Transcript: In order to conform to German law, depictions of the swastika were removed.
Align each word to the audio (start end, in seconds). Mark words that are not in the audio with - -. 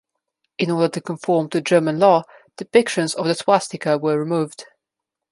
In 0.57 0.71
order 0.71 0.89
to 0.93 0.99
conform 0.99 1.49
to 1.51 1.61
German 1.61 1.99
law, 1.99 2.23
depictions 2.57 3.13
of 3.13 3.27
the 3.27 3.35
swastika 3.35 3.99
were 3.99 4.17
removed. 4.17 4.65